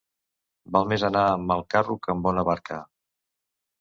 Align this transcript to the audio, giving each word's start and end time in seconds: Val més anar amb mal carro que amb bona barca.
Val 0.77 0.87
més 0.93 1.03
anar 1.11 1.25
amb 1.33 1.47
mal 1.51 1.63
carro 1.75 1.99
que 2.07 2.15
amb 2.15 2.27
bona 2.29 2.47
barca. 2.51 2.81